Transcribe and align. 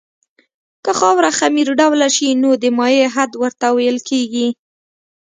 که 0.83 0.91
خاوره 0.99 1.31
خمیر 1.39 1.67
ډوله 1.79 2.07
شي 2.15 2.29
نو 2.41 2.49
د 2.63 2.65
مایع 2.77 3.07
حد 3.15 3.31
ورته 3.41 3.67
ویل 3.71 3.97
کیږي 4.09 4.47